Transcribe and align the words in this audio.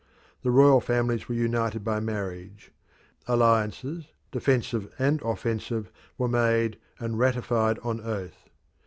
The 0.41 0.49
royal 0.49 0.81
families 0.81 1.29
were 1.29 1.35
united 1.35 1.83
by 1.83 1.99
marriage; 1.99 2.71
alliances, 3.27 4.05
defensive 4.31 4.91
and 4.97 5.21
offensive, 5.21 5.91
were 6.17 6.27
made 6.27 6.79
and 6.97 7.19
ratified 7.19 7.77
on 7.83 8.01
oath. 8.01 8.49